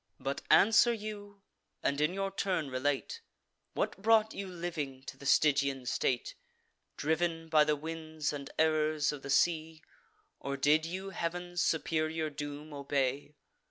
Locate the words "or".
10.39-10.57